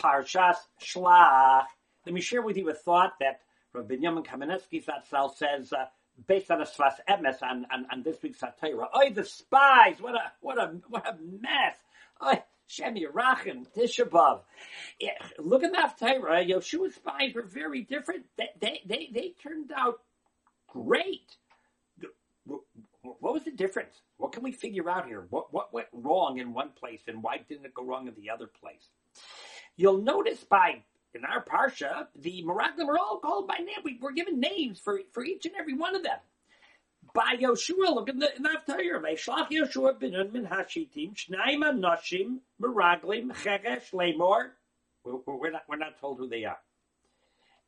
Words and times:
Parshas 0.00 0.56
Shlach. 0.80 1.64
Let 2.06 2.14
me 2.14 2.20
share 2.20 2.42
with 2.42 2.56
you 2.56 2.70
a 2.70 2.74
thought 2.74 3.14
that 3.20 3.40
Rabbi 3.72 3.96
Binyamin 3.96 4.24
Kamenetsky 4.24 4.84
Zatzal 4.84 5.34
says, 5.36 5.72
uh, 5.72 5.86
based 6.26 6.50
on 6.50 6.60
a 6.60 6.64
Sfas 6.64 6.94
Emes 7.08 7.42
on, 7.42 7.66
on, 7.72 7.86
on 7.92 8.02
this 8.02 8.16
week's 8.22 8.40
Sedra. 8.40 8.86
Oh, 8.92 9.10
the 9.10 9.24
spies! 9.24 10.00
What 10.00 10.14
a 10.14 10.32
what 10.40 10.58
a 10.58 10.76
what 10.88 11.06
a 11.06 11.16
mess! 11.20 11.76
Oh, 12.20 12.42
Shem 12.66 12.96
Yerachim, 12.96 13.66
Tisha 13.74 14.40
Yeah, 15.00 15.10
look 15.38 15.64
at 15.64 15.72
the 15.72 15.78
Haftarah. 15.78 16.46
Yoshua's 16.46 16.94
spies 16.94 17.34
were 17.34 17.42
very 17.42 17.82
different. 17.82 18.26
They, 18.36 18.48
they, 18.60 18.80
they, 18.84 19.08
they 19.12 19.34
turned 19.42 19.72
out 19.74 20.00
great. 20.68 21.36
What 22.44 23.34
was 23.34 23.44
the 23.44 23.52
difference? 23.52 23.94
What 24.18 24.32
can 24.32 24.42
we 24.42 24.52
figure 24.52 24.88
out 24.90 25.06
here? 25.06 25.26
What, 25.30 25.52
what 25.52 25.72
went 25.72 25.88
wrong 25.92 26.38
in 26.38 26.52
one 26.52 26.70
place 26.70 27.00
and 27.08 27.22
why 27.22 27.38
didn't 27.48 27.64
it 27.64 27.74
go 27.74 27.84
wrong 27.84 28.06
in 28.06 28.14
the 28.14 28.30
other 28.30 28.46
place? 28.46 28.88
You'll 29.78 30.02
notice 30.02 30.42
by 30.42 30.82
in 31.14 31.24
our 31.24 31.42
parsha, 31.42 32.08
the 32.16 32.42
Meraglim 32.42 32.88
are 32.88 32.98
all 32.98 33.20
called 33.20 33.46
by 33.46 33.58
name. 33.58 33.78
We, 33.84 33.98
are 34.04 34.10
given 34.10 34.40
names 34.40 34.80
for, 34.80 35.00
for 35.12 35.24
each 35.24 35.46
and 35.46 35.54
every 35.58 35.74
one 35.74 35.94
of 35.94 36.02
them. 36.02 36.18
By 37.14 37.36
Yoshua, 37.40 37.94
look 37.94 38.08
in 38.08 38.18
the 38.18 38.36
in 38.36 38.42
Haftarah. 38.42 39.00
Vaishlach 39.00 39.50
Yoshua 39.50 39.98
bin 39.98 40.12
min 40.32 40.46
hashitim 40.46 41.14
shnaim 41.14 41.62
anoshim 41.62 42.38
Meraglim 42.60 43.32
cheresh 43.36 43.92
lemor. 43.92 44.50
We're 45.04 45.52
not 45.52 45.62
we're 45.68 45.76
not 45.76 45.98
told 46.00 46.18
who 46.18 46.28
they 46.28 46.44
are. 46.44 46.58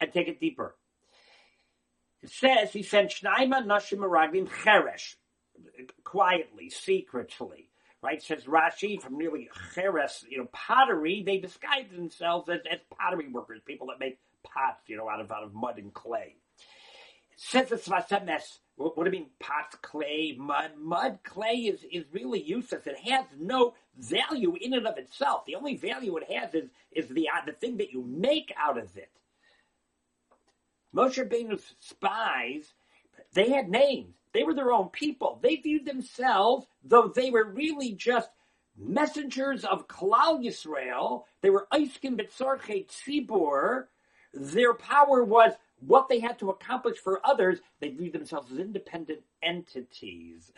And 0.00 0.12
take 0.12 0.26
it 0.28 0.40
deeper. 0.40 0.74
It 2.22 2.30
says 2.30 2.72
he 2.72 2.82
sent 2.82 3.10
shnaim 3.10 3.52
anoshim 3.52 3.98
Meraglim 3.98 4.48
cheresh 4.48 5.14
quietly, 6.02 6.70
secretly 6.70 7.69
right? 8.02 8.22
Says 8.22 8.44
Rashi 8.44 9.00
from 9.00 9.18
nearly 9.18 9.48
cheres, 9.74 10.24
you 10.28 10.38
know, 10.38 10.48
pottery. 10.52 11.22
They 11.24 11.38
disguise 11.38 11.86
themselves 11.94 12.48
as, 12.48 12.60
as 12.70 12.80
pottery 12.96 13.28
workers, 13.28 13.60
people 13.64 13.88
that 13.88 13.98
make 14.00 14.18
pots, 14.42 14.82
you 14.86 14.96
know, 14.96 15.08
out 15.08 15.20
of 15.20 15.30
out 15.30 15.44
of 15.44 15.54
mud 15.54 15.78
and 15.78 15.92
clay. 15.92 16.36
Says 17.36 17.72
it's 17.72 17.88
vasemes. 17.88 18.58
What 18.76 18.96
do 18.96 19.04
you 19.04 19.10
mean 19.10 19.30
pots, 19.38 19.76
clay, 19.82 20.34
mud? 20.38 20.72
Mud, 20.78 21.18
clay 21.24 21.54
is 21.54 21.84
is 21.90 22.04
really 22.12 22.42
useless. 22.42 22.86
It 22.86 22.98
has 23.10 23.26
no 23.38 23.74
value 23.98 24.56
in 24.60 24.74
and 24.74 24.86
of 24.86 24.96
itself. 24.96 25.44
The 25.46 25.54
only 25.54 25.76
value 25.76 26.16
it 26.16 26.30
has 26.32 26.54
is 26.54 26.70
is 26.92 27.08
the 27.08 27.28
uh, 27.28 27.44
the 27.46 27.52
thing 27.52 27.78
that 27.78 27.92
you 27.92 28.02
make 28.02 28.52
out 28.58 28.78
of 28.78 28.96
it. 28.96 29.10
Moshe 30.94 31.18
Rabbeinu's 31.18 31.74
spies, 31.78 32.72
they 33.32 33.50
had 33.50 33.68
names. 33.68 34.14
They 34.32 34.44
were 34.44 34.54
their 34.54 34.72
own 34.72 34.88
people. 34.88 35.38
They 35.42 35.56
viewed 35.56 35.86
themselves, 35.86 36.66
though 36.82 37.08
they 37.08 37.30
were 37.30 37.44
really 37.44 37.92
just 37.92 38.30
messengers 38.76 39.64
of 39.64 39.88
Klal 39.88 40.42
Yisrael. 40.44 41.24
They 41.42 41.50
were 41.50 41.68
Eiskin 41.72 42.16
Betzorche 42.16 42.86
Tzibur. 42.88 43.86
Their 44.32 44.74
power 44.74 45.24
was 45.24 45.52
what 45.80 46.08
they 46.08 46.20
had 46.20 46.38
to 46.38 46.50
accomplish 46.50 46.98
for 46.98 47.20
others. 47.24 47.58
They 47.80 47.88
viewed 47.88 48.12
themselves 48.12 48.52
as 48.52 48.58
independent 48.58 49.20
entities. 49.42 50.52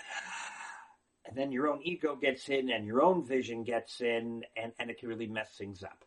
And 1.26 1.36
then 1.36 1.52
your 1.52 1.68
own 1.68 1.80
ego 1.82 2.16
gets 2.16 2.48
in 2.48 2.70
and 2.70 2.86
your 2.86 3.02
own 3.02 3.24
vision 3.24 3.62
gets 3.62 4.00
in, 4.00 4.44
and, 4.56 4.72
and 4.78 4.90
it 4.90 4.98
can 4.98 5.08
really 5.08 5.28
mess 5.28 5.50
things 5.56 5.82
up. 5.82 6.04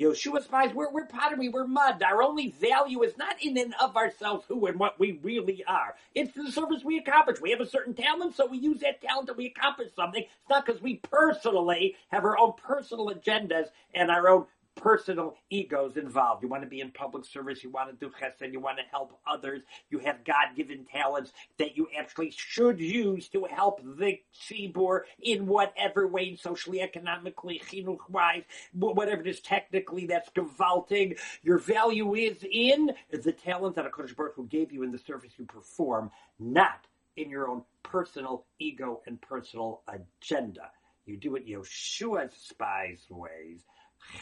Yeshua 0.00 0.42
spies, 0.42 0.74
we're, 0.74 0.90
we're 0.90 1.06
pottery, 1.06 1.48
we're 1.48 1.68
mud. 1.68 2.02
Our 2.02 2.22
only 2.22 2.50
value 2.60 3.02
is 3.04 3.16
not 3.16 3.36
in 3.40 3.56
and 3.56 3.74
of 3.80 3.96
ourselves 3.96 4.44
who 4.48 4.66
and 4.66 4.78
what 4.78 4.98
we 4.98 5.20
really 5.22 5.62
are. 5.68 5.94
It's 6.16 6.34
the 6.34 6.50
service 6.50 6.82
we 6.84 6.98
accomplish. 6.98 7.40
We 7.40 7.52
have 7.52 7.60
a 7.60 7.68
certain 7.68 7.94
talent, 7.94 8.34
so 8.34 8.46
we 8.46 8.58
use 8.58 8.80
that 8.80 9.00
talent 9.00 9.28
and 9.28 9.38
we 9.38 9.46
accomplish 9.46 9.90
something. 9.94 10.22
It's 10.22 10.50
not 10.50 10.66
because 10.66 10.82
we 10.82 10.96
personally 10.96 11.94
have 12.08 12.24
our 12.24 12.36
own 12.36 12.54
personal 12.54 13.08
agendas 13.08 13.66
and 13.94 14.10
our 14.10 14.28
own 14.28 14.46
personal 14.76 15.34
egos 15.50 15.96
involved. 15.96 16.42
You 16.42 16.48
want 16.48 16.62
to 16.62 16.68
be 16.68 16.80
in 16.80 16.90
public 16.90 17.24
service, 17.24 17.62
you 17.62 17.70
want 17.70 17.90
to 17.90 17.96
do 17.96 18.12
chesed, 18.20 18.52
you 18.52 18.60
want 18.60 18.78
to 18.78 18.84
help 18.90 19.18
others, 19.26 19.62
you 19.90 19.98
have 20.00 20.24
God-given 20.24 20.84
talents 20.84 21.32
that 21.58 21.76
you 21.76 21.88
actually 21.98 22.32
should 22.36 22.80
use 22.80 23.28
to 23.28 23.46
help 23.50 23.80
the 23.82 24.18
tzibur 24.34 25.02
in 25.20 25.46
whatever 25.46 26.06
way, 26.06 26.36
socially, 26.36 26.80
economically, 26.80 27.62
chinuch-wise, 27.70 28.42
whatever 28.72 29.22
it 29.22 29.26
is 29.26 29.40
technically 29.40 30.06
that's 30.06 30.30
gewaltig. 30.30 31.18
Your 31.42 31.58
value 31.58 32.14
is 32.14 32.44
in 32.50 32.90
the 33.10 33.32
talent 33.32 33.76
that 33.76 33.90
HaKadosh 33.90 34.16
Baruch 34.16 34.34
Hu 34.36 34.46
gave 34.46 34.72
you 34.72 34.82
in 34.82 34.90
the 34.90 34.98
service 34.98 35.32
you 35.38 35.44
perform, 35.46 36.10
not 36.38 36.86
in 37.16 37.30
your 37.30 37.48
own 37.48 37.62
personal 37.82 38.44
ego 38.58 39.00
and 39.06 39.20
personal 39.20 39.82
agenda. 39.88 40.70
You 41.06 41.16
do 41.16 41.36
it 41.36 41.46
Yeshua's 41.46 42.32
spies 42.34 43.04
ways 43.10 43.60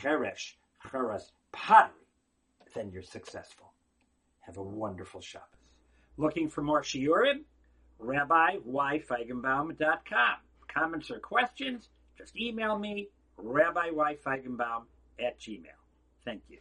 cheresh, 0.01 0.55
cheres, 0.91 1.33
pottery, 1.53 1.95
then 2.75 2.91
you're 2.91 3.03
successful. 3.03 3.73
Have 4.41 4.57
a 4.57 4.63
wonderful 4.63 5.21
Shabbos. 5.21 5.47
Looking 6.17 6.49
for 6.49 6.63
more 6.63 6.83
shiurim? 6.83 7.43
Rabbi 7.99 8.57
Y. 8.65 8.99
RabbiYFeigenbaum.com. 8.99 10.37
Comments 10.69 11.11
or 11.11 11.21
questions? 11.21 11.89
Just 12.19 12.37
email 12.37 12.79
me, 12.79 13.09
RabbiYFeigenbaum 13.39 14.85
at 15.19 15.39
gmail. 15.39 15.79
Thank 16.25 16.43
you. 16.49 16.59